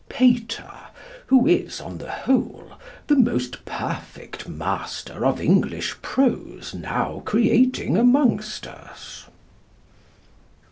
[0.09, 0.71] Pater,
[1.27, 2.71] who is, on the whole,
[3.05, 9.25] the most perfect master of English prose now creating amongst us.